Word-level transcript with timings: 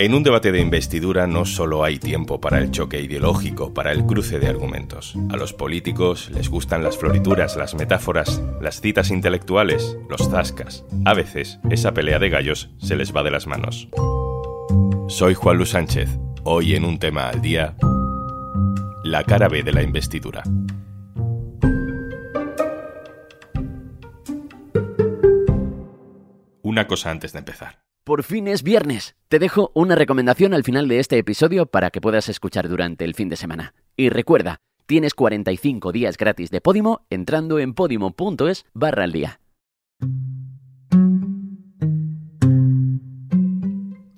En 0.00 0.14
un 0.14 0.22
debate 0.22 0.52
de 0.52 0.60
investidura 0.60 1.26
no 1.26 1.44
solo 1.44 1.82
hay 1.82 1.98
tiempo 1.98 2.40
para 2.40 2.58
el 2.58 2.70
choque 2.70 3.00
ideológico, 3.00 3.74
para 3.74 3.90
el 3.90 4.06
cruce 4.06 4.38
de 4.38 4.46
argumentos. 4.46 5.16
A 5.28 5.36
los 5.36 5.52
políticos 5.52 6.30
les 6.30 6.48
gustan 6.48 6.84
las 6.84 6.96
florituras, 6.96 7.56
las 7.56 7.74
metáforas, 7.74 8.40
las 8.60 8.80
citas 8.80 9.10
intelectuales, 9.10 9.96
los 10.08 10.28
zascas. 10.30 10.84
A 11.04 11.14
veces, 11.14 11.58
esa 11.68 11.94
pelea 11.94 12.20
de 12.20 12.30
gallos 12.30 12.70
se 12.78 12.94
les 12.94 13.14
va 13.14 13.24
de 13.24 13.32
las 13.32 13.48
manos. 13.48 13.88
Soy 15.08 15.34
Juan 15.34 15.56
Luis 15.56 15.70
Sánchez. 15.70 16.08
Hoy 16.44 16.76
en 16.76 16.84
un 16.84 17.00
tema 17.00 17.28
al 17.28 17.42
día, 17.42 17.74
la 19.02 19.24
cara 19.24 19.48
B 19.48 19.64
de 19.64 19.72
la 19.72 19.82
investidura. 19.82 20.44
Una 26.62 26.86
cosa 26.86 27.10
antes 27.10 27.32
de 27.32 27.40
empezar. 27.40 27.87
Por 28.08 28.22
fin 28.22 28.48
es 28.48 28.62
viernes. 28.62 29.16
Te 29.28 29.38
dejo 29.38 29.70
una 29.74 29.94
recomendación 29.94 30.54
al 30.54 30.64
final 30.64 30.88
de 30.88 30.98
este 30.98 31.18
episodio 31.18 31.66
para 31.66 31.90
que 31.90 32.00
puedas 32.00 32.30
escuchar 32.30 32.66
durante 32.66 33.04
el 33.04 33.14
fin 33.14 33.28
de 33.28 33.36
semana. 33.36 33.74
Y 33.98 34.08
recuerda, 34.08 34.62
tienes 34.86 35.12
45 35.12 35.92
días 35.92 36.16
gratis 36.16 36.50
de 36.50 36.62
Podimo 36.62 37.04
entrando 37.10 37.58
en 37.58 37.74
podimo.es 37.74 38.64
barra 38.72 39.04
al 39.04 39.12
día. 39.12 39.40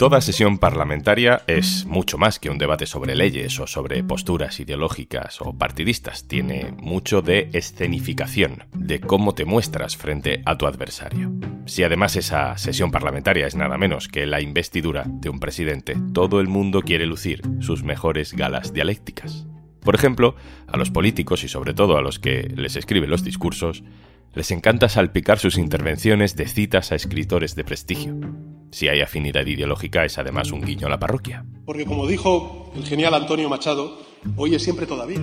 Toda 0.00 0.22
sesión 0.22 0.56
parlamentaria 0.56 1.42
es 1.46 1.84
mucho 1.84 2.16
más 2.16 2.38
que 2.38 2.48
un 2.48 2.56
debate 2.56 2.86
sobre 2.86 3.14
leyes 3.14 3.60
o 3.60 3.66
sobre 3.66 4.02
posturas 4.02 4.58
ideológicas 4.58 5.42
o 5.42 5.52
partidistas. 5.52 6.26
Tiene 6.26 6.72
mucho 6.78 7.20
de 7.20 7.50
escenificación, 7.52 8.64
de 8.72 9.02
cómo 9.02 9.34
te 9.34 9.44
muestras 9.44 9.98
frente 9.98 10.40
a 10.46 10.56
tu 10.56 10.66
adversario. 10.66 11.30
Si 11.66 11.82
además 11.82 12.16
esa 12.16 12.56
sesión 12.56 12.90
parlamentaria 12.90 13.46
es 13.46 13.56
nada 13.56 13.76
menos 13.76 14.08
que 14.08 14.24
la 14.24 14.40
investidura 14.40 15.04
de 15.06 15.28
un 15.28 15.38
presidente, 15.38 15.98
todo 16.14 16.40
el 16.40 16.48
mundo 16.48 16.80
quiere 16.80 17.04
lucir 17.04 17.42
sus 17.60 17.82
mejores 17.82 18.32
galas 18.32 18.72
dialécticas. 18.72 19.46
Por 19.80 19.94
ejemplo, 19.94 20.34
a 20.66 20.78
los 20.78 20.90
políticos 20.90 21.44
y 21.44 21.48
sobre 21.48 21.74
todo 21.74 21.98
a 21.98 22.00
los 22.00 22.18
que 22.18 22.50
les 22.56 22.74
escriben 22.76 23.10
los 23.10 23.22
discursos, 23.22 23.84
les 24.32 24.50
encanta 24.50 24.88
salpicar 24.88 25.38
sus 25.38 25.58
intervenciones 25.58 26.36
de 26.36 26.48
citas 26.48 26.90
a 26.90 26.94
escritores 26.94 27.54
de 27.54 27.64
prestigio. 27.64 28.18
Si 28.70 28.88
hay 28.88 29.00
afinidad 29.00 29.46
ideológica 29.46 30.04
es 30.04 30.18
además 30.18 30.52
un 30.52 30.62
guiño 30.62 30.86
a 30.86 30.90
la 30.90 30.98
parroquia. 30.98 31.44
Porque 31.64 31.84
como 31.84 32.06
dijo 32.06 32.72
el 32.76 32.84
genial 32.84 33.14
Antonio 33.14 33.48
Machado, 33.48 33.98
hoy 34.36 34.54
es 34.54 34.62
siempre 34.62 34.86
todavía. 34.86 35.20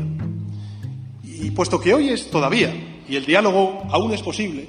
Y 1.23 1.51
puesto 1.51 1.79
que 1.79 1.93
hoy 1.93 2.09
es 2.09 2.29
todavía 2.29 2.73
y 3.07 3.15
el 3.15 3.25
diálogo 3.25 3.83
aún 3.89 4.13
es 4.13 4.21
posible, 4.21 4.67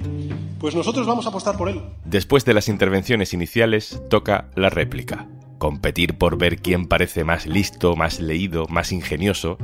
pues 0.61 0.75
nosotros 0.75 1.07
vamos 1.07 1.27
a 1.27 1.31
apostar 1.31 1.57
por 1.57 1.69
él. 1.69 1.81
Después 2.05 2.45
de 2.45 2.55
las 2.55 2.69
intervenciones 2.69 3.33
iniciales, 3.33 4.03
toca 4.11 4.51
la 4.55 4.71
réplica. 4.71 5.29
Competir 5.59 6.19
por 6.19 6.39
ver 6.39 6.59
quién 6.59 6.87
parece 6.87 7.25
más 7.25 7.47
listo, 7.47 7.97
más 7.97 8.21
leído, 8.21 8.67
más 8.69 8.93
ingenioso, 8.93 9.59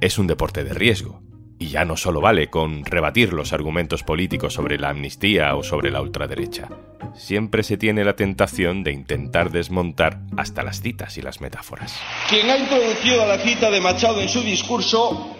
es 0.00 0.18
un 0.18 0.26
deporte 0.26 0.64
de 0.64 0.74
riesgo. 0.74 1.22
Y 1.58 1.68
ya 1.68 1.84
no 1.84 1.96
solo 1.96 2.20
vale 2.20 2.50
con 2.50 2.84
rebatir 2.84 3.32
los 3.32 3.52
argumentos 3.52 4.04
políticos 4.04 4.54
sobre 4.54 4.78
la 4.78 4.90
amnistía 4.90 5.56
o 5.56 5.64
sobre 5.64 5.90
la 5.90 6.00
ultraderecha. 6.00 6.68
Siempre 7.16 7.64
se 7.64 7.76
tiene 7.76 8.04
la 8.04 8.14
tentación 8.14 8.84
de 8.84 8.92
intentar 8.92 9.50
desmontar 9.50 10.20
hasta 10.36 10.62
las 10.62 10.80
citas 10.80 11.18
y 11.18 11.22
las 11.22 11.40
metáforas. 11.40 11.98
Quien 12.28 12.48
ha 12.48 12.56
introducido 12.56 13.26
la 13.26 13.38
cita 13.38 13.70
de 13.70 13.80
Machado 13.80 14.20
en 14.20 14.28
su 14.28 14.40
discurso 14.42 15.36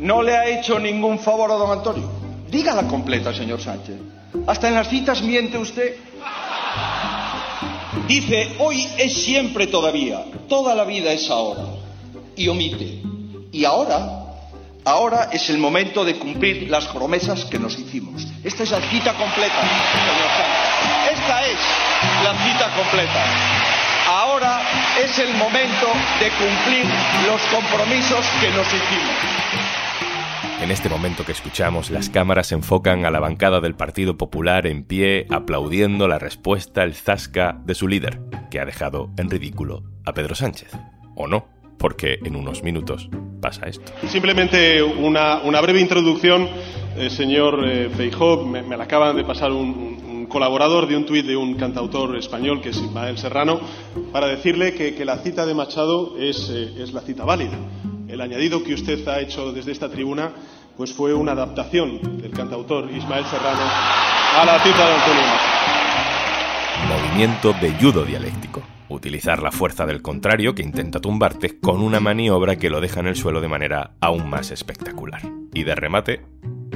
no 0.00 0.22
le 0.22 0.36
ha 0.36 0.48
hecho 0.48 0.80
ningún 0.80 1.20
favor 1.20 1.52
a 1.52 1.54
don 1.54 1.70
Antonio. 1.70 2.10
Dígala 2.50 2.88
completa, 2.88 3.32
señor 3.32 3.60
Sánchez. 3.60 3.96
Hasta 4.46 4.68
en 4.68 4.74
las 4.74 4.88
citas 4.88 5.22
miente 5.22 5.56
usted. 5.56 5.94
Dice, 8.08 8.56
hoy 8.58 8.88
es 8.98 9.22
siempre 9.22 9.68
todavía, 9.68 10.24
toda 10.48 10.74
la 10.74 10.84
vida 10.84 11.12
es 11.12 11.30
ahora. 11.30 11.64
Y 12.36 12.48
omite. 12.48 13.02
Y 13.52 13.64
ahora 13.64 14.19
Ahora 14.84 15.28
es 15.32 15.50
el 15.50 15.58
momento 15.58 16.04
de 16.04 16.18
cumplir 16.18 16.70
las 16.70 16.86
promesas 16.86 17.44
que 17.44 17.58
nos 17.58 17.78
hicimos. 17.78 18.26
Esta 18.42 18.62
es 18.62 18.70
la 18.70 18.80
cita 18.80 19.12
completa, 19.12 19.60
señor 19.92 20.30
Sánchez. 20.36 21.20
Esta 21.20 21.46
es 21.46 21.58
la 22.24 22.34
cita 22.44 22.74
completa. 22.74 23.24
Ahora 24.08 24.62
es 25.04 25.18
el 25.18 25.34
momento 25.34 25.86
de 26.18 26.30
cumplir 26.30 26.84
los 27.26 27.40
compromisos 27.52 28.26
que 28.40 28.48
nos 28.50 28.66
hicimos. 28.66 29.50
En 30.62 30.70
este 30.70 30.88
momento 30.88 31.24
que 31.24 31.32
escuchamos, 31.32 31.90
las 31.90 32.10
cámaras 32.10 32.52
enfocan 32.52 33.04
a 33.04 33.10
la 33.10 33.20
bancada 33.20 33.60
del 33.60 33.74
Partido 33.74 34.16
Popular 34.16 34.66
en 34.66 34.84
pie, 34.84 35.26
aplaudiendo 35.30 36.08
la 36.08 36.18
respuesta, 36.18 36.84
el 36.84 36.94
zasca 36.94 37.58
de 37.64 37.74
su 37.74 37.88
líder, 37.88 38.20
que 38.50 38.60
ha 38.60 38.64
dejado 38.64 39.10
en 39.16 39.30
ridículo 39.30 39.82
a 40.04 40.12
Pedro 40.12 40.34
Sánchez. 40.34 40.70
¿O 41.16 41.26
no? 41.26 41.59
Porque 41.80 42.18
en 42.22 42.36
unos 42.36 42.62
minutos 42.62 43.08
pasa 43.40 43.66
esto. 43.66 43.90
Simplemente 44.06 44.82
una, 44.82 45.60
breve 45.62 45.80
introducción, 45.80 46.46
eh, 46.94 47.08
señor 47.08 47.64
eh, 47.66 47.88
Feijó, 47.96 48.44
me, 48.44 48.76
la 48.76 48.84
acaba 48.84 49.14
de 49.14 49.24
pasar 49.24 49.50
un, 49.50 50.26
colaborador 50.28 50.86
de 50.86 50.96
un 50.96 51.06
tuit 51.06 51.26
de 51.26 51.36
un 51.36 51.54
cantautor 51.54 52.16
español 52.16 52.60
que 52.60 52.68
es 52.68 52.76
Ismael 52.76 53.18
Serrano, 53.18 53.58
para 54.12 54.28
decirle 54.28 54.74
que, 54.74 55.04
la 55.04 55.16
cita 55.18 55.44
de 55.44 55.54
Machado 55.54 56.16
es, 56.18 56.50
eh, 56.50 56.82
es 56.82 56.92
la 56.92 57.00
cita 57.00 57.24
válida. 57.24 57.58
El 58.06 58.20
añadido 58.20 58.62
que 58.62 58.74
usted 58.74 59.08
ha 59.08 59.18
hecho 59.20 59.50
desde 59.52 59.72
esta 59.72 59.88
tribuna 59.88 60.30
pues 60.76 60.92
fue 60.92 61.14
una 61.14 61.32
adaptación 61.32 62.20
del 62.20 62.30
cantautor 62.30 62.90
Ismael 62.92 63.24
Serrano 63.24 63.60
a 63.60 64.44
la 64.44 64.62
cita 64.62 64.86
de 64.86 64.94
Antonio 64.94 65.22
Machado. 65.22 65.50
Movimiento 66.88 67.52
de 67.60 67.72
judo 67.72 68.04
dialéctico 68.04 68.62
utilizar 68.90 69.42
la 69.42 69.52
fuerza 69.52 69.86
del 69.86 70.02
contrario 70.02 70.54
que 70.54 70.62
intenta 70.62 71.00
tumbarte 71.00 71.58
con 71.58 71.80
una 71.80 72.00
maniobra 72.00 72.56
que 72.56 72.70
lo 72.70 72.80
deja 72.80 73.00
en 73.00 73.06
el 73.06 73.16
suelo 73.16 73.40
de 73.40 73.48
manera 73.48 73.92
aún 74.00 74.28
más 74.28 74.50
espectacular. 74.50 75.22
Y 75.54 75.64
de 75.64 75.74
remate, 75.74 76.20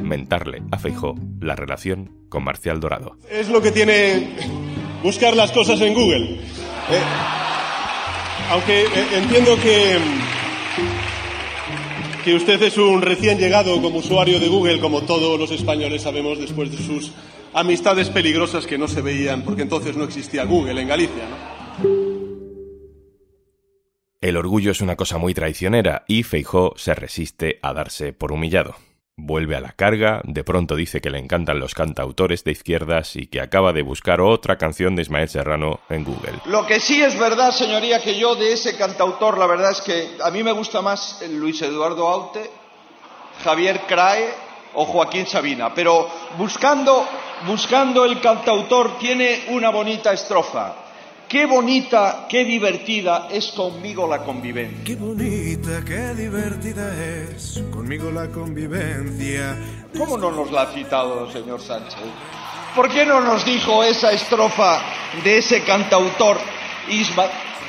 mentarle 0.00 0.62
a 0.70 0.78
Feijó 0.78 1.14
la 1.41 1.56
relación 1.56 2.10
con 2.28 2.44
Marcial 2.44 2.80
Dorado. 2.80 3.16
Es 3.30 3.48
lo 3.48 3.60
que 3.60 3.70
tiene 3.70 4.28
buscar 5.02 5.36
las 5.36 5.52
cosas 5.52 5.80
en 5.80 5.94
Google. 5.94 6.34
Eh, 6.34 7.02
aunque 8.50 8.82
eh, 8.82 9.06
entiendo 9.14 9.56
que, 9.56 9.98
que 12.25 12.34
usted 12.34 12.62
es 12.62 12.76
un 12.78 13.02
recién 13.02 13.38
llegado 13.38 13.81
como 13.82 13.98
usuario 13.98 14.41
de 14.41 14.48
Google, 14.48 14.81
como 14.81 15.02
todos 15.02 15.38
los 15.38 15.50
españoles 15.50 16.02
sabemos 16.02 16.38
después 16.38 16.70
de 16.70 16.78
sus 16.78 17.12
amistades 17.52 18.10
peligrosas 18.10 18.66
que 18.66 18.78
no 18.78 18.88
se 18.88 19.00
veían, 19.00 19.42
porque 19.42 19.62
entonces 19.62 19.96
no 19.96 20.04
existía 20.04 20.44
Google 20.44 20.81
en 20.81 20.88
Galicia, 20.88 21.28
¿no? 21.28 21.53
El 24.25 24.39
orgullo 24.39 24.71
es 24.71 24.81
una 24.81 24.97
cosa 24.97 25.19
muy 25.19 25.35
traicionera 25.35 26.07
y 26.09 26.23
Feijó 26.23 26.73
se 26.79 26.95
resiste 26.95 27.59
a 27.61 27.75
darse 27.75 28.15
por 28.15 28.33
humillado. 28.33 28.75
Vuelve 29.19 29.55
a 29.55 29.61
la 29.61 29.73
carga, 29.73 30.23
de 30.25 30.43
pronto 30.43 30.77
dice 30.77 31.03
que 31.03 31.11
le 31.11 31.19
encantan 31.19 31.61
los 31.61 31.75
cantautores 31.75 32.43
de 32.43 32.53
izquierdas 32.53 33.17
y 33.17 33.27
que 33.27 33.43
acaba 33.43 33.75
de 33.75 33.83
buscar 33.83 34.23
otra 34.23 34.57
canción 34.57 34.97
de 34.97 35.03
Ismael 35.03 35.29
Serrano 35.29 35.81
en 35.91 36.05
Google. 36.05 36.41
Lo 36.47 36.65
que 36.65 36.81
sí 36.81 37.03
es 37.03 37.19
verdad, 37.19 37.51
señoría, 37.51 38.01
que 38.01 38.19
yo 38.19 38.35
de 38.35 38.55
ese 38.55 38.79
cantautor, 38.79 39.37
la 39.37 39.47
verdad 39.47 39.73
es 39.73 39.83
que 39.83 40.17
a 40.25 40.31
mí 40.31 40.43
me 40.43 40.53
gusta 40.53 40.81
más 40.81 41.23
Luis 41.29 41.61
Eduardo 41.61 42.09
Aute, 42.09 42.51
Javier 43.45 43.83
Crae 43.87 44.31
o 44.73 44.87
Joaquín 44.87 45.27
Sabina, 45.27 45.75
pero 45.75 46.09
buscando, 46.39 47.06
buscando 47.47 48.06
el 48.06 48.23
cantautor 48.23 48.97
tiene 48.97 49.45
una 49.51 49.69
bonita 49.69 50.15
estrofa. 50.15 50.84
Qué 51.34 51.47
bonita, 51.47 52.27
qué 52.28 52.45
divertida 52.45 53.27
es 53.28 53.49
conmigo 53.49 54.06
la 54.06 54.22
convivencia. 54.22 54.84
Qué 54.84 54.95
bonita, 54.95 55.84
qué 55.84 56.15
divertida 56.15 56.95
es 57.05 57.61
conmigo 57.72 58.09
la 58.12 58.28
convivencia. 58.28 59.59
¿Cómo 59.99 60.17
no 60.17 60.31
nos 60.31 60.53
la 60.53 60.62
ha 60.62 60.67
citado 60.73 61.27
el 61.27 61.33
señor 61.33 61.61
Sánchez? 61.61 61.99
¿Por 62.77 62.89
qué 62.89 63.05
no 63.05 63.21
nos 63.21 63.44
dijo 63.44 63.83
esa 63.83 64.12
estrofa 64.12 64.81
de 65.25 65.38
ese 65.38 65.64
cantautor 65.64 66.37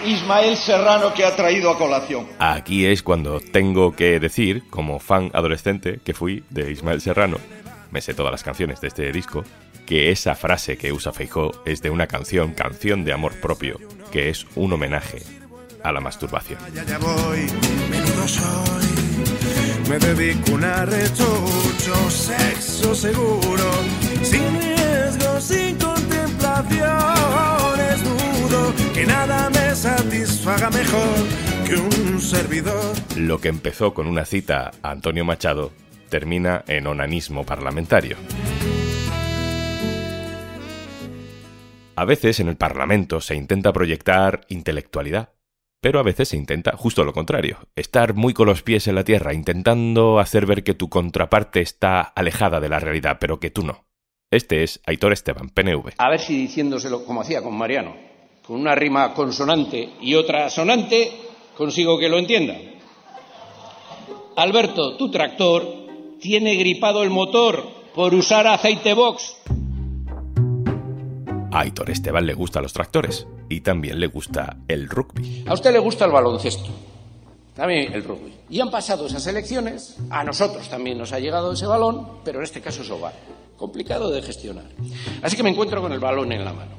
Ismael 0.05 0.57
Serrano 0.57 1.11
que 1.15 1.25
ha 1.25 1.35
traído 1.35 1.71
a 1.71 1.77
colación? 1.79 2.27
Aquí 2.37 2.85
es 2.85 3.01
cuando 3.01 3.39
tengo 3.39 3.95
que 3.95 4.19
decir, 4.19 4.69
como 4.69 4.99
fan 4.99 5.31
adolescente 5.33 6.01
que 6.05 6.13
fui 6.13 6.43
de 6.51 6.71
Ismael 6.71 7.01
Serrano, 7.01 7.37
me 7.89 7.99
sé 8.01 8.13
todas 8.13 8.31
las 8.31 8.43
canciones 8.43 8.79
de 8.79 8.89
este 8.89 9.11
disco, 9.11 9.43
que 9.85 10.11
esa 10.11 10.35
frase 10.35 10.77
que 10.77 10.91
usa 10.91 11.13
Feijó 11.13 11.63
es 11.65 11.81
de 11.81 11.89
una 11.89 12.05
canción, 12.07 12.53
canción 12.53 13.05
de 13.05 13.13
amor 13.13 13.39
propio, 13.39 13.79
que 14.11 14.29
es 14.29 14.45
un 14.55 14.73
homenaje 14.73 15.21
a 15.83 15.91
la 15.91 16.01
masturbación. 16.01 16.59
Ya, 16.73 16.97
voy, 16.97 17.47
soy, 18.27 18.85
me 19.89 19.99
dedico 19.99 20.53
un 20.53 20.63
arrechucho, 20.63 22.09
sexo 22.09 22.95
seguro, 22.95 23.71
sin 24.23 24.59
riesgo, 24.59 25.39
sin 25.39 25.77
contemplaciones, 25.77 28.03
dudo 28.03 28.73
que 28.93 29.05
nada 29.05 29.51
me 29.51 29.75
satisfaga 29.75 30.71
mejor 30.71 31.27
que 31.67 31.75
un 31.75 32.19
servidor. 32.19 32.95
Lo 33.15 33.39
que 33.39 33.49
empezó 33.49 33.93
con 33.93 34.07
una 34.07 34.25
cita 34.25 34.71
a 34.81 34.89
Antonio 34.91 35.23
Machado 35.23 35.71
termina 36.09 36.63
en 36.67 36.87
onanismo 36.87 37.45
parlamentario. 37.45 38.17
A 41.97 42.03
veces 42.03 42.41
en 42.41 42.49
el 42.49 42.57
Parlamento 42.57 43.21
se 43.21 43.35
intenta 43.35 43.71
proyectar 43.71 44.41
intelectualidad, 44.49 45.29
pero 45.81 45.99
a 45.99 46.03
veces 46.03 46.27
se 46.27 46.35
intenta 46.35 46.75
justo 46.75 47.05
lo 47.05 47.13
contrario, 47.13 47.57
estar 47.75 48.15
muy 48.15 48.33
con 48.33 48.47
los 48.47 48.63
pies 48.63 48.87
en 48.87 48.95
la 48.95 49.05
tierra, 49.05 49.33
intentando 49.33 50.19
hacer 50.19 50.45
ver 50.45 50.65
que 50.65 50.73
tu 50.73 50.89
contraparte 50.89 51.61
está 51.61 52.01
alejada 52.01 52.59
de 52.59 52.67
la 52.67 52.79
realidad, 52.79 53.17
pero 53.21 53.39
que 53.39 53.49
tú 53.49 53.63
no. 53.63 53.85
Este 54.29 54.63
es 54.63 54.81
Aitor 54.85 55.13
Esteban, 55.13 55.49
PNV. 55.49 55.93
A 55.97 56.09
ver 56.09 56.19
si 56.19 56.37
diciéndoselo 56.37 57.05
como 57.05 57.21
hacía 57.21 57.41
con 57.41 57.57
Mariano, 57.57 57.95
con 58.45 58.59
una 58.59 58.75
rima 58.75 59.13
consonante 59.13 59.93
y 60.01 60.15
otra 60.15 60.49
sonante, 60.49 61.11
consigo 61.55 61.97
que 61.97 62.09
lo 62.09 62.17
entienda. 62.17 62.55
Alberto, 64.35 64.97
tu 64.97 65.09
tractor 65.09 65.65
tiene 66.19 66.55
gripado 66.55 67.03
el 67.03 67.09
motor 67.09 67.63
por 67.93 68.13
usar 68.13 68.47
aceite 68.47 68.93
box. 68.93 69.37
A 71.55 71.61
Aitor 71.61 71.89
Esteban 71.89 72.25
le 72.25 72.33
gustan 72.33 72.63
los 72.63 72.73
tractores 72.73 73.25
y 73.47 73.61
también 73.61 73.97
le 73.97 74.07
gusta 74.07 74.57
el 74.67 74.89
rugby. 74.89 75.45
A 75.47 75.53
usted 75.53 75.71
le 75.71 75.79
gusta 75.79 76.03
el 76.03 76.11
baloncesto. 76.11 76.69
A 77.57 77.65
mí 77.65 77.77
el 77.93 78.03
rugby. 78.03 78.33
Y 78.49 78.59
han 78.59 78.69
pasado 78.69 79.05
esas 79.07 79.25
elecciones, 79.27 79.95
a 80.09 80.25
nosotros 80.25 80.67
también 80.67 80.97
nos 80.97 81.13
ha 81.13 81.19
llegado 81.19 81.53
ese 81.53 81.65
balón, 81.65 82.19
pero 82.25 82.39
en 82.39 82.43
este 82.43 82.59
caso 82.59 82.81
es 82.81 82.91
oval. 82.91 83.13
Complicado 83.55 84.11
de 84.11 84.21
gestionar. 84.21 84.65
Así 85.21 85.37
que 85.37 85.43
me 85.43 85.49
encuentro 85.49 85.81
con 85.81 85.93
el 85.93 85.99
balón 86.01 86.33
en 86.33 86.43
la 86.43 86.51
mano. 86.51 86.71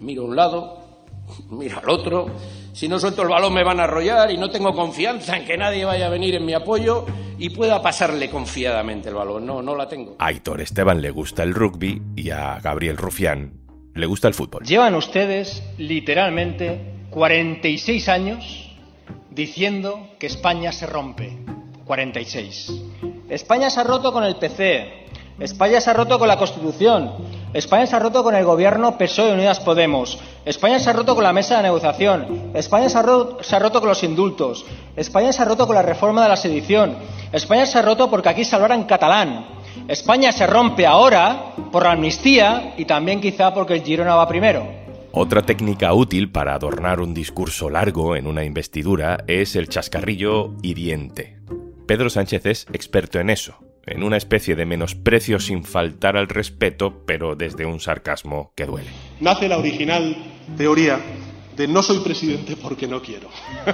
Miro 0.00 0.24
a 0.24 0.26
un 0.26 0.36
lado, 0.36 1.06
miro 1.48 1.78
al 1.78 1.88
otro. 1.88 2.26
Si 2.74 2.88
no 2.88 2.98
suelto 2.98 3.22
el 3.22 3.28
balón 3.28 3.54
me 3.54 3.64
van 3.64 3.80
a 3.80 3.84
arrollar 3.84 4.30
y 4.30 4.36
no 4.36 4.50
tengo 4.50 4.74
confianza 4.74 5.38
en 5.38 5.46
que 5.46 5.56
nadie 5.56 5.86
vaya 5.86 6.04
a 6.04 6.10
venir 6.10 6.34
en 6.34 6.44
mi 6.44 6.52
apoyo 6.52 7.06
y 7.38 7.48
pueda 7.48 7.80
pasarle 7.80 8.28
confiadamente 8.28 9.08
el 9.08 9.14
balón. 9.14 9.46
No, 9.46 9.62
no 9.62 9.74
la 9.74 9.88
tengo. 9.88 10.16
A 10.18 10.26
Aitor 10.26 10.60
Esteban 10.60 11.00
le 11.00 11.10
gusta 11.10 11.42
el 11.42 11.54
rugby 11.54 12.02
y 12.14 12.28
a 12.28 12.60
Gabriel 12.60 12.98
Rufián 12.98 13.65
le 13.96 14.06
gusta 14.06 14.28
el 14.28 14.34
fútbol. 14.34 14.62
Llevan 14.64 14.94
ustedes 14.94 15.62
literalmente 15.78 16.80
46 17.10 18.08
años 18.08 18.70
diciendo 19.30 20.08
que 20.18 20.26
España 20.26 20.70
se 20.72 20.86
rompe. 20.86 21.38
46. 21.86 22.72
España 23.28 23.70
se 23.70 23.80
ha 23.80 23.84
roto 23.84 24.12
con 24.12 24.24
el 24.24 24.36
PC. 24.36 25.06
España 25.38 25.80
se 25.80 25.90
ha 25.90 25.94
roto 25.94 26.18
con 26.18 26.28
la 26.28 26.36
Constitución. 26.36 27.12
España 27.52 27.86
se 27.86 27.96
ha 27.96 27.98
roto 27.98 28.22
con 28.22 28.34
el 28.34 28.44
gobierno 28.44 28.98
PSOE 28.98 29.32
Unidas 29.32 29.60
Podemos. 29.60 30.18
España 30.44 30.78
se 30.78 30.90
ha 30.90 30.92
roto 30.92 31.14
con 31.14 31.24
la 31.24 31.32
mesa 31.32 31.56
de 31.56 31.62
negociación. 31.64 32.50
España 32.54 32.88
se 32.88 32.98
ha, 32.98 33.02
roto, 33.02 33.42
se 33.42 33.56
ha 33.56 33.58
roto 33.58 33.80
con 33.80 33.88
los 33.88 34.02
indultos. 34.02 34.64
España 34.96 35.32
se 35.32 35.42
ha 35.42 35.44
roto 35.44 35.66
con 35.66 35.76
la 35.76 35.82
reforma 35.82 36.22
de 36.22 36.28
la 36.28 36.36
sedición. 36.36 36.96
España 37.32 37.66
se 37.66 37.78
ha 37.78 37.82
roto 37.82 38.10
porque 38.10 38.28
aquí 38.28 38.44
se 38.44 38.56
hablara 38.56 38.86
catalán. 38.86 39.55
España 39.88 40.32
se 40.32 40.46
rompe 40.46 40.86
ahora 40.86 41.52
por 41.70 41.84
la 41.84 41.92
amnistía 41.92 42.74
y 42.76 42.84
también 42.84 43.20
quizá 43.20 43.54
porque 43.54 43.74
el 43.74 43.82
Girona 43.82 44.14
va 44.14 44.28
primero. 44.28 44.66
Otra 45.12 45.42
técnica 45.42 45.94
útil 45.94 46.30
para 46.30 46.54
adornar 46.54 47.00
un 47.00 47.14
discurso 47.14 47.70
largo 47.70 48.16
en 48.16 48.26
una 48.26 48.44
investidura 48.44 49.24
es 49.26 49.56
el 49.56 49.68
chascarrillo 49.68 50.54
hiriente. 50.62 51.38
Pedro 51.86 52.10
Sánchez 52.10 52.44
es 52.46 52.66
experto 52.72 53.18
en 53.18 53.30
eso, 53.30 53.56
en 53.86 54.02
una 54.02 54.18
especie 54.18 54.56
de 54.56 54.66
menosprecio 54.66 55.40
sin 55.40 55.64
faltar 55.64 56.18
al 56.18 56.28
respeto, 56.28 57.02
pero 57.06 57.34
desde 57.34 57.64
un 57.64 57.80
sarcasmo 57.80 58.52
que 58.54 58.66
duele. 58.66 58.90
Nace 59.20 59.48
la 59.48 59.56
original 59.56 60.16
teoría 60.58 61.00
de 61.56 61.66
no 61.66 61.82
soy 61.82 62.00
presidente 62.00 62.56
porque 62.56 62.86
no 62.86 63.00
quiero. 63.00 63.28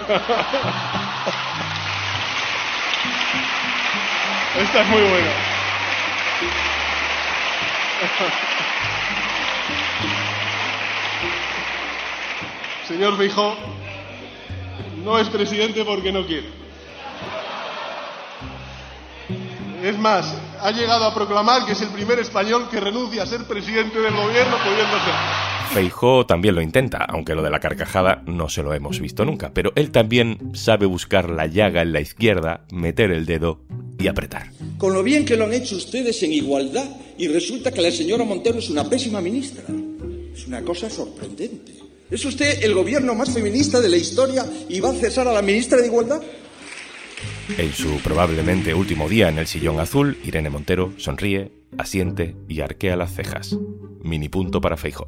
Esta 4.60 4.82
es 4.82 4.88
muy 4.88 5.00
buena. 5.00 5.51
Señor 12.88 13.16
Feijóo, 13.16 13.54
no 15.04 15.18
es 15.18 15.28
presidente 15.28 15.84
porque 15.84 16.12
no 16.12 16.26
quiere. 16.26 16.48
Es 19.82 19.98
más, 19.98 20.38
ha 20.60 20.70
llegado 20.70 21.04
a 21.04 21.14
proclamar 21.14 21.66
que 21.66 21.72
es 21.72 21.82
el 21.82 21.88
primer 21.88 22.18
español 22.20 22.68
que 22.70 22.78
renuncia 22.78 23.24
a 23.24 23.26
ser 23.26 23.44
presidente 23.44 23.98
del 23.98 24.14
gobierno 24.14 24.56
pudiendo 24.58 24.96
ser. 25.04 25.14
Feijó 25.72 26.26
también 26.26 26.54
lo 26.54 26.60
intenta, 26.60 26.98
aunque 26.98 27.34
lo 27.34 27.42
de 27.42 27.50
la 27.50 27.58
carcajada 27.58 28.22
no 28.26 28.48
se 28.48 28.62
lo 28.62 28.74
hemos 28.74 29.00
visto 29.00 29.24
nunca, 29.24 29.50
pero 29.54 29.72
él 29.74 29.90
también 29.90 30.54
sabe 30.54 30.86
buscar 30.86 31.30
la 31.30 31.46
llaga 31.46 31.82
en 31.82 31.92
la 31.92 32.00
izquierda, 32.00 32.60
meter 32.70 33.10
el 33.10 33.26
dedo 33.26 33.60
y 34.02 34.08
apretar. 34.08 34.50
Con 34.78 34.92
lo 34.92 35.02
bien 35.02 35.24
que 35.24 35.36
lo 35.36 35.44
han 35.44 35.52
hecho 35.52 35.76
ustedes 35.76 36.22
en 36.22 36.32
igualdad 36.32 36.88
y 37.16 37.28
resulta 37.28 37.70
que 37.70 37.80
la 37.80 37.90
señora 37.90 38.24
Montero 38.24 38.58
es 38.58 38.68
una 38.68 38.88
pésima 38.88 39.20
ministra. 39.20 39.62
Es 40.34 40.46
una 40.46 40.62
cosa 40.62 40.90
sorprendente. 40.90 41.72
¿Es 42.10 42.24
usted 42.24 42.62
el 42.62 42.74
gobierno 42.74 43.14
más 43.14 43.32
feminista 43.32 43.80
de 43.80 43.88
la 43.88 43.96
historia 43.96 44.44
y 44.68 44.80
va 44.80 44.90
a 44.90 44.94
cesar 44.94 45.28
a 45.28 45.32
la 45.32 45.40
ministra 45.40 45.78
de 45.78 45.86
Igualdad? 45.86 46.20
En 47.56 47.72
su 47.72 47.96
probablemente 48.02 48.74
último 48.74 49.08
día 49.08 49.28
en 49.28 49.38
el 49.38 49.46
sillón 49.46 49.80
azul, 49.80 50.18
Irene 50.24 50.50
Montero 50.50 50.92
sonríe, 50.98 51.52
asiente 51.78 52.36
y 52.48 52.60
arquea 52.60 52.96
las 52.96 53.14
cejas. 53.14 53.56
Mini 54.02 54.28
punto 54.28 54.60
para 54.60 54.76
Feijo. 54.76 55.06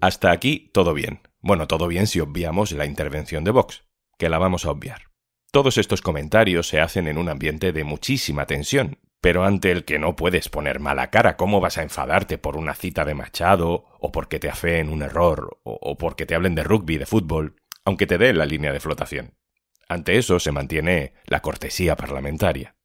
Hasta 0.00 0.30
aquí 0.30 0.70
todo 0.72 0.94
bien. 0.94 1.20
Bueno, 1.40 1.66
todo 1.66 1.88
bien 1.88 2.06
si 2.06 2.20
obviamos 2.20 2.72
la 2.72 2.86
intervención 2.86 3.44
de 3.44 3.50
Vox, 3.50 3.84
que 4.18 4.28
la 4.28 4.38
vamos 4.38 4.64
a 4.64 4.70
obviar. 4.70 5.11
Todos 5.52 5.76
estos 5.76 6.00
comentarios 6.00 6.66
se 6.66 6.80
hacen 6.80 7.06
en 7.08 7.18
un 7.18 7.28
ambiente 7.28 7.72
de 7.72 7.84
muchísima 7.84 8.46
tensión, 8.46 8.98
pero 9.20 9.44
ante 9.44 9.70
el 9.70 9.84
que 9.84 9.98
no 9.98 10.16
puedes 10.16 10.48
poner 10.48 10.80
mala 10.80 11.10
cara, 11.10 11.36
¿cómo 11.36 11.60
vas 11.60 11.76
a 11.76 11.82
enfadarte 11.82 12.38
por 12.38 12.56
una 12.56 12.74
cita 12.74 13.04
de 13.04 13.12
Machado, 13.12 13.84
o 14.00 14.12
porque 14.12 14.38
te 14.38 14.48
afeen 14.48 14.88
un 14.88 15.02
error, 15.02 15.60
o, 15.62 15.98
porque 15.98 16.24
te 16.24 16.34
hablen 16.34 16.54
de 16.54 16.64
rugby, 16.64 16.96
de 16.96 17.04
fútbol, 17.04 17.56
aunque 17.84 18.06
te 18.06 18.16
dé 18.16 18.32
la 18.32 18.46
línea 18.46 18.72
de 18.72 18.80
flotación? 18.80 19.34
Ante 19.90 20.16
eso 20.16 20.40
se 20.40 20.52
mantiene 20.52 21.12
la 21.26 21.42
cortesía 21.42 21.96
parlamentaria. 21.96 22.76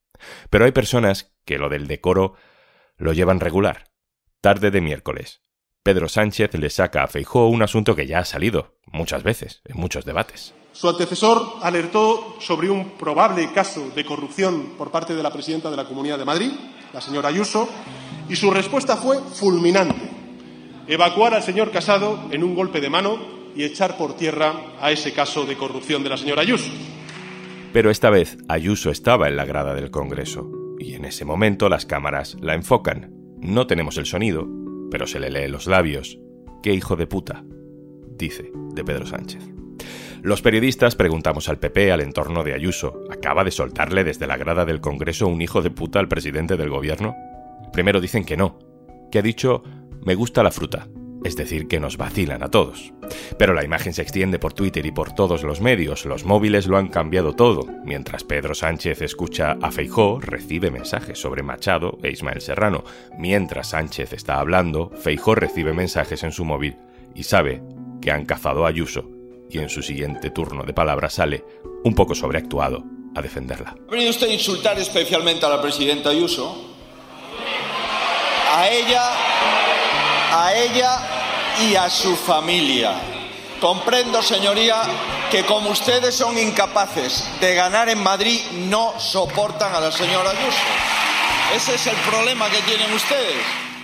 Pero 0.50 0.66
hay 0.66 0.74
personas 0.74 1.38
que 1.46 1.60
lo 1.60 1.70
del 1.70 1.88
decoro 1.88 2.34
lo 2.98 3.14
llevan 3.14 3.40
regular. 3.40 3.86
Tarde 4.42 4.72
de 4.72 4.82
miércoles. 4.82 5.42
Pedro 5.88 6.10
Sánchez 6.10 6.54
le 6.56 6.70
saca 6.70 7.04
a 7.04 7.08
Feijó 7.08 7.48
un 7.48 7.64
asunto 7.64 7.96
que 7.96 8.06
ya 8.06 8.20
ha 8.20 8.26
salido 8.26 8.76
muchas 8.92 9.24
veces 9.24 9.62
en 9.64 9.80
muchos 9.80 10.04
debates. 10.04 10.54
Su 10.74 10.90
antecesor 10.90 11.42
alertó 11.62 12.36
sobre 12.42 12.70
un 12.70 12.98
probable 12.98 13.50
caso 13.54 13.90
de 13.96 14.04
corrupción 14.04 14.74
por 14.78 14.92
parte 14.92 15.16
de 15.16 15.24
la 15.24 15.32
presidenta 15.32 15.72
de 15.72 15.78
la 15.78 15.86
Comunidad 15.86 16.18
de 16.18 16.26
Madrid, 16.26 16.52
la 16.92 17.00
señora 17.00 17.30
Ayuso, 17.30 17.70
y 18.28 18.36
su 18.36 18.52
respuesta 18.52 18.98
fue 18.98 19.18
fulminante. 19.20 20.12
Evacuar 20.90 21.34
al 21.34 21.44
señor 21.44 21.72
Casado 21.72 22.20
en 22.32 22.44
un 22.44 22.54
golpe 22.54 22.82
de 22.82 22.90
mano 22.90 23.18
y 23.56 23.64
echar 23.64 23.96
por 23.96 24.18
tierra 24.18 24.74
a 24.82 24.92
ese 24.92 25.14
caso 25.14 25.46
de 25.46 25.56
corrupción 25.56 26.04
de 26.04 26.10
la 26.10 26.18
señora 26.18 26.42
Ayuso. 26.42 26.70
Pero 27.72 27.92
esta 27.92 28.10
vez 28.10 28.38
Ayuso 28.50 28.92
estaba 28.92 29.30
en 29.30 29.38
la 29.38 29.46
grada 29.46 29.74
del 29.74 29.90
Congreso 29.90 30.52
y 30.80 30.96
en 30.96 31.06
ese 31.06 31.24
momento 31.24 31.70
las 31.70 31.86
cámaras 31.86 32.36
la 32.42 32.56
enfocan. 32.56 33.14
No 33.40 33.68
tenemos 33.68 33.98
el 33.98 34.06
sonido, 34.06 34.50
pero 34.92 35.08
se 35.08 35.20
le 35.20 35.30
lee 35.30 35.48
los 35.48 35.68
labios. 35.68 36.20
¡Qué 36.64 36.74
hijo 36.74 36.96
de 36.96 37.08
puta! 37.08 37.44
dice 38.18 38.52
de 38.74 38.84
Pedro 38.84 39.06
Sánchez. 39.06 39.44
Los 40.24 40.42
periodistas 40.42 40.96
preguntamos 40.96 41.50
al 41.50 41.60
PP 41.60 41.92
al 41.92 42.02
entorno 42.02 42.44
de 42.44 42.54
Ayuso. 42.54 43.04
¿Acaba 43.10 43.44
de 43.44 43.52
soltarle 43.52 44.04
desde 44.04 44.28
la 44.28 44.38
grada 44.38 44.66
del 44.66 44.82
Congreso 44.82 45.28
un 45.28 45.42
hijo 45.42 45.62
de 45.62 45.70
puta 45.70 46.00
al 46.00 46.08
presidente 46.08 46.58
del 46.58 46.70
gobierno? 46.70 47.16
Primero 47.72 48.02
dicen 48.02 48.26
que 48.26 48.38
no, 48.38 48.58
que 49.12 49.20
ha 49.20 49.22
dicho 49.22 49.64
me 50.04 50.16
gusta 50.16 50.42
la 50.42 50.52
fruta, 50.52 50.88
es 51.24 51.36
decir, 51.36 51.68
que 51.68 51.80
nos 51.80 51.98
vacilan 51.98 52.44
a 52.44 52.50
todos. 52.50 52.94
Pero 53.38 53.54
la 53.54 53.64
imagen 53.64 53.94
se 53.94 54.02
extiende 54.02 54.40
por 54.40 54.54
Twitter 54.54 54.86
y 54.86 54.92
por 54.92 55.14
todos 55.14 55.44
los 55.44 55.62
medios, 55.62 56.06
los 56.06 56.26
móviles 56.26 56.68
lo 56.68 56.78
han 56.78 56.88
cambiado 56.88 57.34
todo. 57.34 57.66
Mientras 57.84 58.24
Pedro 58.24 58.56
Sánchez 58.56 59.02
escucha 59.02 59.58
a 59.62 59.72
Feijó, 59.72 60.20
recibe 60.20 60.72
mensajes 60.72 61.20
sobre 61.20 61.44
Machado 61.44 61.98
e 62.04 62.12
Ismael 62.12 62.42
Serrano. 62.42 62.84
Mientras 63.18 63.70
Sánchez 63.70 64.14
está 64.14 64.40
hablando, 64.40 64.92
Feijó 64.96 65.36
recibe 65.36 65.74
mensajes 65.74 66.24
en 66.24 66.32
su 66.32 66.46
móvil 66.46 66.78
y 67.16 67.24
sabe 67.24 67.62
que 68.02 68.12
han 68.12 68.26
cazado 68.26 68.66
a 68.66 68.70
Ayuso 68.70 69.10
y 69.50 69.60
en 69.60 69.70
su 69.70 69.82
siguiente 69.82 70.30
turno 70.30 70.64
de 70.64 70.74
palabra 70.74 71.10
sale, 71.10 71.44
un 71.84 71.96
poco 71.96 72.16
sobreactuado, 72.16 72.84
a 73.16 73.22
defenderla. 73.22 73.76
¿Ha 73.88 73.92
venido 73.92 74.12
usted 74.12 74.28
a 74.28 74.34
insultar 74.34 74.78
especialmente 74.80 75.46
a 75.46 75.50
la 75.50 75.62
presidenta 75.62 76.10
Ayuso? 76.10 76.76
A 78.52 78.70
ella, 78.70 79.02
a 80.32 80.54
ella 80.54 81.00
y 81.70 81.76
a 81.76 81.90
su 81.90 82.16
familia. 82.16 82.94
Comprendo, 83.60 84.22
señoría, 84.22 84.82
que 85.32 85.44
como 85.44 85.72
ustedes 85.72 86.14
son 86.14 86.38
incapaces 86.38 87.28
de 87.42 87.56
ganar 87.56 87.90
en 87.90 88.02
Madrid, 88.04 88.40
no 88.70 88.94
soportan 89.00 89.74
a 89.74 89.80
la 89.80 89.92
señora 89.92 90.30
Ayuso. 90.30 90.58
Ese 91.56 91.76
es 91.76 91.88
el 91.88 91.96
problema 92.10 92.50
que 92.50 92.62
tienen 92.62 92.94
ustedes. 92.94 93.36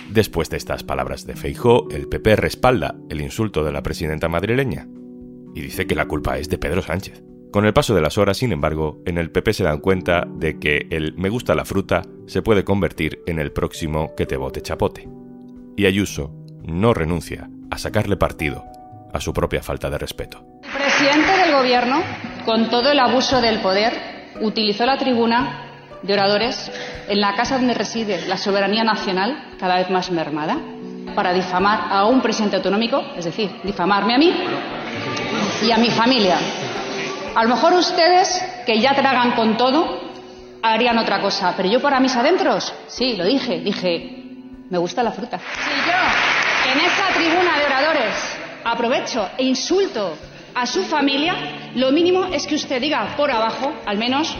Después 0.08 0.50
de 0.50 0.58
estas 0.58 0.84
palabras 0.84 1.26
de 1.26 1.34
Feijó, 1.34 1.88
el 1.90 2.08
PP 2.08 2.36
respalda 2.36 2.94
el 3.08 3.20
insulto 3.20 3.64
de 3.64 3.72
la 3.72 3.82
presidenta 3.82 4.28
madrileña 4.28 4.86
y 5.54 5.60
dice 5.60 5.86
que 5.86 5.94
la 5.94 6.06
culpa 6.06 6.38
es 6.38 6.48
de 6.48 6.58
Pedro 6.58 6.82
Sánchez. 6.82 7.22
Con 7.50 7.64
el 7.64 7.72
paso 7.72 7.94
de 7.94 8.00
las 8.00 8.18
horas, 8.18 8.36
sin 8.36 8.52
embargo, 8.52 9.00
en 9.06 9.16
el 9.16 9.30
PP 9.30 9.54
se 9.54 9.64
dan 9.64 9.78
cuenta 9.78 10.26
de 10.28 10.58
que 10.58 10.86
el 10.90 11.14
me 11.14 11.30
gusta 11.30 11.54
la 11.54 11.64
fruta 11.64 12.02
se 12.26 12.42
puede 12.42 12.64
convertir 12.64 13.22
en 13.26 13.38
el 13.38 13.52
próximo 13.52 14.14
que 14.16 14.26
te 14.26 14.36
bote 14.36 14.60
chapote. 14.60 15.08
Y 15.76 15.86
Ayuso 15.86 16.30
no 16.62 16.94
renuncia 16.94 17.48
a 17.70 17.78
sacarle 17.78 18.16
partido 18.16 18.64
a 19.12 19.20
su 19.20 19.32
propia 19.32 19.62
falta 19.62 19.90
de 19.90 19.98
respeto. 19.98 20.44
El 20.62 20.70
presidente 20.70 21.36
del 21.36 21.52
Gobierno, 21.52 22.02
con 22.44 22.70
todo 22.70 22.90
el 22.90 22.98
abuso 22.98 23.40
del 23.40 23.60
poder, 23.60 23.92
utilizó 24.40 24.86
la 24.86 24.98
tribuna 24.98 25.98
de 26.02 26.12
oradores 26.12 26.70
en 27.08 27.20
la 27.20 27.34
casa 27.34 27.56
donde 27.56 27.74
reside 27.74 28.26
la 28.26 28.36
soberanía 28.36 28.84
nacional, 28.84 29.56
cada 29.58 29.76
vez 29.76 29.90
más 29.90 30.10
mermada, 30.10 30.58
para 31.14 31.32
difamar 31.32 31.86
a 31.90 32.06
un 32.06 32.20
presidente 32.20 32.56
autonómico, 32.56 33.02
es 33.16 33.24
decir, 33.24 33.50
difamarme 33.62 34.14
a 34.14 34.18
mí 34.18 34.32
y 35.62 35.70
a 35.70 35.78
mi 35.78 35.90
familia. 35.90 36.38
A 37.34 37.42
lo 37.42 37.48
mejor 37.48 37.72
ustedes, 37.72 38.44
que 38.66 38.80
ya 38.80 38.94
tragan 38.94 39.32
con 39.32 39.56
todo, 39.56 40.00
harían 40.62 40.98
otra 40.98 41.20
cosa, 41.20 41.54
pero 41.56 41.68
yo 41.68 41.80
para 41.80 42.00
mis 42.00 42.14
adentros, 42.16 42.72
sí, 42.86 43.16
lo 43.16 43.24
dije, 43.24 43.60
dije, 43.60 44.23
me 44.70 44.78
gusta 44.78 45.02
la 45.02 45.12
fruta. 45.12 45.38
Si 45.38 45.90
yo 45.90 46.72
en 46.72 46.80
esa 46.80 47.08
tribuna 47.14 47.58
de 47.58 47.64
oradores 47.64 48.14
aprovecho 48.64 49.30
e 49.36 49.44
insulto 49.44 50.16
a 50.54 50.66
su 50.66 50.84
familia, 50.84 51.34
lo 51.74 51.90
mínimo 51.90 52.24
es 52.26 52.46
que 52.46 52.54
usted 52.54 52.80
diga 52.80 53.14
por 53.16 53.30
abajo, 53.30 53.72
al 53.86 53.98
menos, 53.98 54.34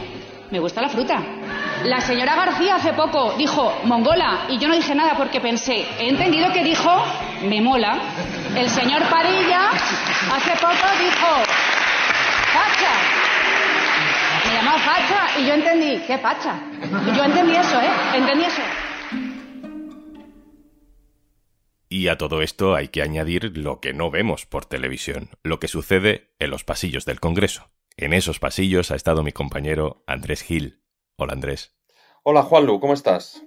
me 0.51 0.59
gusta 0.59 0.81
la 0.81 0.89
fruta. 0.89 1.21
La 1.83 1.99
señora 2.01 2.35
García 2.35 2.75
hace 2.75 2.93
poco 2.93 3.33
dijo 3.37 3.81
mongola 3.83 4.45
y 4.49 4.57
yo 4.57 4.67
no 4.67 4.75
dije 4.75 4.95
nada 4.95 5.15
porque 5.17 5.41
pensé, 5.41 5.85
he 5.99 6.09
entendido 6.09 6.51
que 6.51 6.63
dijo 6.63 6.89
me 7.43 7.61
mola. 7.61 7.97
El 8.55 8.69
señor 8.69 9.03
Padilla 9.03 9.69
hace 10.33 10.51
poco 10.51 10.87
dijo 10.99 11.27
facha. 12.53 12.91
Me 14.47 14.53
llamó 14.53 14.77
facha 14.79 15.39
y 15.39 15.45
yo 15.45 15.53
entendí, 15.53 15.97
¿qué 16.07 16.17
facha? 16.17 16.55
Yo 17.15 17.23
entendí 17.23 17.55
eso, 17.55 17.79
¿eh? 17.79 17.89
Entendí 18.13 18.45
eso. 18.45 18.61
Y 21.97 22.09
a 22.09 22.17
todo 22.17 22.41
esto 22.41 22.75
hay 22.75 22.89
que 22.89 23.01
añadir 23.01 23.57
lo 23.57 23.79
que 23.79 23.93
no 23.93 24.11
vemos 24.11 24.45
por 24.45 24.65
televisión, 24.65 25.29
lo 25.43 25.61
que 25.61 25.69
sucede 25.69 26.35
en 26.39 26.49
los 26.49 26.65
pasillos 26.65 27.05
del 27.05 27.21
Congreso. 27.21 27.71
En 27.95 28.11
esos 28.11 28.37
pasillos 28.37 28.91
ha 28.91 28.97
estado 28.97 29.23
mi 29.23 29.31
compañero 29.31 30.03
Andrés 30.05 30.41
Gil. 30.41 30.81
Hola 31.15 31.31
Andrés. 31.31 31.73
Hola 32.23 32.43
Juanlu, 32.43 32.81
¿cómo 32.81 32.93
estás? 32.93 33.43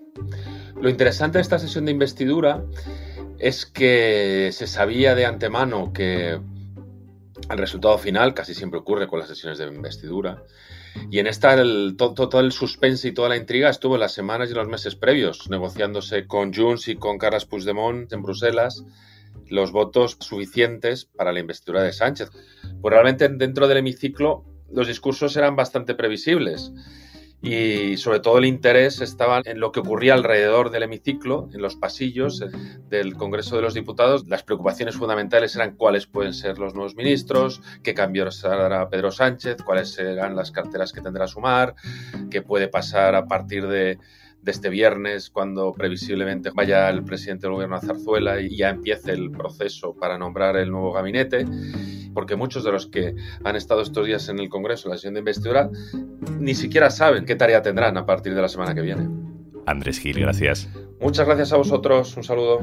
Lo 0.80 0.88
interesante 0.88 1.36
de 1.36 1.42
esta 1.42 1.58
sesión 1.58 1.84
de 1.84 1.92
investidura 1.92 2.64
es 3.38 3.66
que 3.66 4.48
se 4.52 4.66
sabía 4.66 5.14
de 5.14 5.26
antemano 5.26 5.92
que 5.92 6.40
el 7.50 7.58
resultado 7.58 7.98
final 7.98 8.32
casi 8.32 8.54
siempre 8.54 8.80
ocurre 8.80 9.08
con 9.08 9.18
las 9.18 9.28
sesiones 9.28 9.58
de 9.58 9.66
investidura. 9.66 10.42
Y 11.10 11.18
en 11.18 11.26
esta, 11.26 11.54
el, 11.54 11.94
todo, 11.96 12.28
todo, 12.28 12.40
el 12.40 12.52
suspense 12.52 13.08
y 13.08 13.12
toda 13.12 13.28
la 13.28 13.36
intriga 13.36 13.70
estuvo 13.70 13.94
en 13.94 14.00
las 14.00 14.12
semanas 14.12 14.50
y 14.50 14.54
los 14.54 14.68
meses 14.68 14.94
previos, 14.94 15.48
negociándose 15.50 16.26
con 16.26 16.52
Junts 16.52 16.88
y 16.88 16.96
con 16.96 17.18
Carles 17.18 17.46
Puigdemont 17.46 18.12
en 18.12 18.22
Bruselas 18.22 18.84
los 19.46 19.72
votos 19.72 20.16
suficientes 20.20 21.06
para 21.06 21.32
la 21.32 21.40
investidura 21.40 21.82
de 21.82 21.92
Sánchez. 21.92 22.30
Pues 22.80 22.92
realmente 22.92 23.28
dentro 23.28 23.68
del 23.68 23.78
hemiciclo 23.78 24.44
los 24.70 24.86
discursos 24.86 25.36
eran 25.36 25.56
bastante 25.56 25.94
previsibles 25.94 26.72
y 27.40 27.96
sobre 27.98 28.20
todo 28.20 28.38
el 28.38 28.44
interés 28.44 29.00
estaba 29.00 29.40
en 29.44 29.60
lo 29.60 29.70
que 29.70 29.80
ocurría 29.80 30.14
alrededor 30.14 30.70
del 30.70 30.82
hemiciclo, 30.82 31.48
en 31.52 31.62
los 31.62 31.76
pasillos 31.76 32.42
del 32.88 33.14
Congreso 33.14 33.56
de 33.56 33.62
los 33.62 33.74
Diputados. 33.74 34.26
Las 34.26 34.42
preocupaciones 34.42 34.96
fundamentales 34.96 35.54
eran 35.54 35.76
cuáles 35.76 36.06
pueden 36.06 36.34
ser 36.34 36.58
los 36.58 36.74
nuevos 36.74 36.96
ministros, 36.96 37.62
qué 37.82 37.94
cambios 37.94 38.44
hará 38.44 38.88
Pedro 38.88 39.12
Sánchez, 39.12 39.62
cuáles 39.62 39.90
serán 39.90 40.34
las 40.34 40.50
carteras 40.50 40.92
que 40.92 41.00
tendrá 41.00 41.28
sumar, 41.28 41.76
qué 42.30 42.42
puede 42.42 42.66
pasar 42.66 43.14
a 43.14 43.26
partir 43.26 43.68
de, 43.68 43.98
de 44.48 44.52
este 44.52 44.70
viernes, 44.70 45.28
cuando 45.28 45.74
previsiblemente 45.74 46.50
vaya 46.54 46.88
el 46.88 47.04
presidente 47.04 47.46
del 47.46 47.52
gobierno 47.52 47.76
a 47.76 47.80
Zarzuela 47.80 48.40
y 48.40 48.56
ya 48.56 48.70
empiece 48.70 49.12
el 49.12 49.30
proceso 49.30 49.94
para 49.94 50.16
nombrar 50.16 50.56
el 50.56 50.70
nuevo 50.70 50.92
gabinete 50.92 51.44
porque 52.14 52.34
muchos 52.34 52.64
de 52.64 52.72
los 52.72 52.86
que 52.86 53.14
han 53.44 53.54
estado 53.54 53.82
estos 53.82 54.06
días 54.06 54.28
en 54.28 54.38
el 54.40 54.48
Congreso, 54.48 54.88
la 54.88 54.96
sesión 54.96 55.14
de 55.14 55.20
investidura, 55.20 55.70
ni 56.40 56.54
siquiera 56.54 56.90
saben 56.90 57.24
qué 57.24 57.36
tarea 57.36 57.62
tendrán 57.62 57.96
a 57.96 58.06
partir 58.06 58.34
de 58.34 58.42
la 58.42 58.48
semana 58.48 58.74
que 58.74 58.80
viene. 58.80 59.08
Andrés 59.66 60.00
Gil, 60.00 60.18
gracias. 60.18 60.68
Muchas 61.00 61.26
gracias 61.26 61.52
a 61.52 61.58
vosotros. 61.58 62.16
Un 62.16 62.24
saludo. 62.24 62.60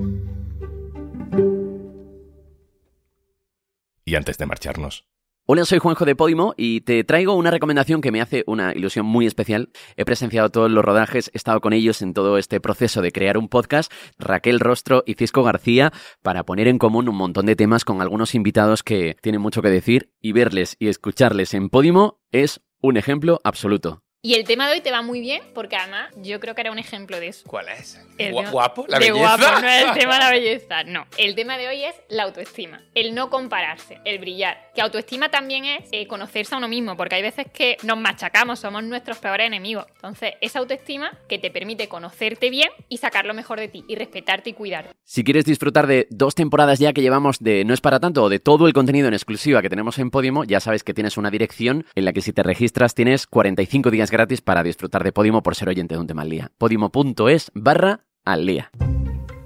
Y 4.03 4.15
antes 4.15 4.37
de 4.37 4.45
marcharnos, 4.45 5.05
Hola, 5.47 5.63
soy 5.63 5.77
Juanjo 5.77 6.05
de 6.05 6.15
Podimo 6.15 6.55
y 6.57 6.81
te 6.81 7.03
traigo 7.03 7.35
una 7.35 7.51
recomendación 7.51 8.01
que 8.01 8.11
me 8.11 8.19
hace 8.19 8.43
una 8.47 8.73
ilusión 8.73 9.05
muy 9.05 9.27
especial. 9.27 9.69
He 9.95 10.03
presenciado 10.03 10.49
todos 10.49 10.71
los 10.71 10.83
rodajes, 10.83 11.29
he 11.35 11.37
estado 11.37 11.61
con 11.61 11.71
ellos 11.71 12.01
en 12.01 12.15
todo 12.15 12.39
este 12.39 12.59
proceso 12.59 13.03
de 13.03 13.11
crear 13.11 13.37
un 13.37 13.47
podcast, 13.47 13.93
Raquel 14.17 14.59
Rostro 14.59 15.03
y 15.05 15.13
Cisco 15.13 15.43
García, 15.43 15.93
para 16.23 16.45
poner 16.45 16.67
en 16.67 16.79
común 16.79 17.07
un 17.07 17.15
montón 17.15 17.45
de 17.45 17.55
temas 17.55 17.85
con 17.85 18.01
algunos 18.01 18.33
invitados 18.33 18.81
que 18.81 19.17
tienen 19.21 19.39
mucho 19.39 19.61
que 19.61 19.69
decir 19.69 20.11
y 20.19 20.31
verles 20.31 20.77
y 20.79 20.87
escucharles 20.87 21.53
en 21.53 21.69
Podimo 21.69 22.21
es 22.31 22.61
un 22.81 22.97
ejemplo 22.97 23.39
absoluto. 23.43 24.04
Y 24.25 24.33
el 24.33 24.43
tema 24.43 24.65
de 24.67 24.73
hoy 24.73 24.81
te 24.81 24.89
va 24.89 25.03
muy 25.03 25.21
bien 25.21 25.43
porque 25.53 25.75
además 25.75 26.11
yo 26.15 26.39
creo 26.39 26.55
que 26.55 26.61
era 26.61 26.71
un 26.71 26.79
ejemplo 26.79 27.19
de 27.19 27.27
eso. 27.27 27.47
¿Cuál 27.47 27.69
es? 27.69 28.01
El 28.17 28.33
¿Guapo? 28.33 28.85
¿La 28.87 28.97
de 28.97 29.11
belleza? 29.11 29.37
guapo, 29.37 29.61
no 29.61 29.67
es 29.67 29.83
el 29.83 29.93
tema 29.99 30.13
de 30.15 30.19
la 30.19 30.29
belleza, 30.31 30.83
no. 30.83 31.05
El 31.15 31.35
tema 31.35 31.59
de 31.59 31.67
hoy 31.67 31.83
es 31.83 31.93
la 32.09 32.23
autoestima, 32.23 32.81
el 32.95 33.13
no 33.13 33.29
compararse, 33.29 33.99
el 34.03 34.17
brillar. 34.17 34.71
Que 34.73 34.81
autoestima 34.81 35.29
también 35.29 35.65
es 35.65 35.89
eh, 35.91 36.07
conocerse 36.07 36.55
a 36.55 36.57
uno 36.57 36.67
mismo, 36.67 36.97
porque 36.97 37.13
hay 37.13 37.21
veces 37.21 37.45
que 37.53 37.77
nos 37.83 37.99
machacamos, 37.99 38.57
somos 38.57 38.83
nuestros 38.83 39.19
peores 39.19 39.45
enemigos. 39.45 39.85
Entonces, 39.93 40.33
esa 40.41 40.57
autoestima 40.57 41.11
que 41.29 41.37
te 41.37 41.51
permite 41.51 41.87
conocerte 41.87 42.49
bien 42.49 42.69
y 42.89 42.97
sacar 42.97 43.27
lo 43.27 43.35
mejor 43.35 43.59
de 43.59 43.67
ti, 43.67 43.85
y 43.87 43.93
respetarte 43.93 44.49
y 44.49 44.53
cuidarte. 44.53 44.89
Si 45.03 45.23
quieres 45.23 45.45
disfrutar 45.45 45.85
de 45.85 46.07
dos 46.09 46.33
temporadas 46.33 46.79
ya 46.79 46.93
que 46.93 47.03
llevamos 47.03 47.37
de 47.37 47.63
No 47.63 47.75
es 47.75 47.81
para 47.81 47.99
tanto 47.99 48.23
o 48.23 48.29
de 48.29 48.39
todo 48.39 48.65
el 48.65 48.73
contenido 48.73 49.07
en 49.07 49.13
exclusiva 49.13 49.61
que 49.61 49.69
tenemos 49.69 49.99
en 49.99 50.09
Podimo, 50.09 50.45
ya 50.45 50.59
sabes 50.59 50.83
que 50.83 50.95
tienes 50.95 51.15
una 51.17 51.29
dirección 51.29 51.85
en 51.93 52.05
la 52.05 52.11
que 52.11 52.21
si 52.21 52.33
te 52.33 52.41
registras 52.41 52.95
tienes 52.95 53.27
45 53.27 53.91
días 53.91 54.09
gratis 54.15 54.39
para 54.39 54.63
disfrutar 54.63 55.03
de 55.03 55.11
Podimo 55.11 55.43
por 55.43 55.55
ser 55.55 55.67
oyente 55.67 55.95
de 55.95 55.99
un 55.99 56.07
tema 56.07 56.21
al 56.21 56.29
día. 56.29 56.51
Podimo.es 56.57 57.51
barra 57.53 58.05
al 58.23 58.45
día. 58.45 58.71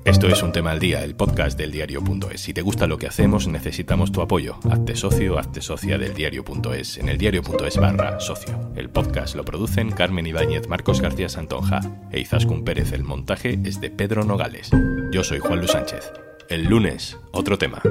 Esto 0.06 0.28
es 0.28 0.42
Un 0.42 0.52
Tema 0.52 0.72
al 0.72 0.80
Día, 0.80 1.04
el 1.04 1.16
podcast 1.16 1.58
del 1.58 1.72
diario.es. 1.72 2.42
Si 2.42 2.54
te 2.54 2.62
gusta 2.62 2.88
lo 2.88 2.98
que 2.98 3.08
hacemos, 3.08 3.48
necesitamos 3.48 4.12
tu 4.12 4.22
apoyo. 4.22 4.58
Hazte 4.72 4.96
socio, 4.96 5.38
hazte 5.38 5.62
socia 5.62 5.98
del 5.98 6.14
diario.es 6.14 6.98
en 6.98 7.10
el 7.10 7.18
diario.es 7.18 7.78
barra 7.78 8.20
socio. 8.20 8.72
El 8.76 8.90
podcast 8.90 9.36
lo 9.36 9.44
producen 9.44 9.92
Carmen 9.92 10.26
Ibáñez, 10.26 10.68
Marcos 10.68 11.02
García 11.02 11.30
Santonja 11.30 11.82
e 12.12 12.20
Izaskun 12.20 12.64
Pérez. 12.64 12.92
El 12.94 13.04
montaje 13.04 13.60
es 13.64 13.82
de 13.82 13.90
Pedro 13.90 14.24
Nogales. 14.24 14.70
Yo 15.12 15.24
soy 15.24 15.40
Juan 15.40 15.60
Luis 15.60 15.72
Sánchez. 15.72 16.12
El 16.48 16.66
lunes, 16.66 17.18
otro 17.32 17.58
tema. 17.58 17.82